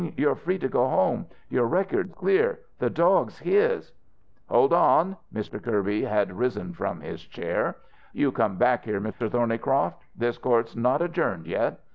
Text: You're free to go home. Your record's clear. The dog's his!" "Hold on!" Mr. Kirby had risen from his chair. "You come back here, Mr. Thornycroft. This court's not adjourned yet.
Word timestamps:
You're 0.17 0.33
free 0.33 0.57
to 0.57 0.67
go 0.67 0.89
home. 0.89 1.27
Your 1.49 1.67
record's 1.67 2.15
clear. 2.15 2.61
The 2.79 2.89
dog's 2.89 3.37
his!" 3.37 3.91
"Hold 4.49 4.73
on!" 4.73 5.15
Mr. 5.31 5.61
Kirby 5.61 6.03
had 6.05 6.33
risen 6.39 6.73
from 6.73 7.01
his 7.01 7.21
chair. 7.21 7.75
"You 8.11 8.31
come 8.31 8.55
back 8.57 8.83
here, 8.83 8.99
Mr. 8.99 9.29
Thornycroft. 9.29 10.01
This 10.15 10.39
court's 10.39 10.75
not 10.75 11.03
adjourned 11.03 11.45
yet. 11.45 11.81